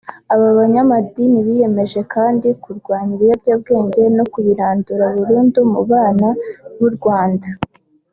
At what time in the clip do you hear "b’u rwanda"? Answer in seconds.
6.77-7.47